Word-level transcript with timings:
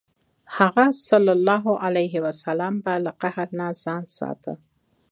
هغه 0.57 0.85
ﷺ 1.09 2.73
به 2.83 2.93
له 3.03 3.11
قهر 3.21 3.47
نه 3.59 3.67
ځان 3.83 4.03
ساته. 4.17 4.53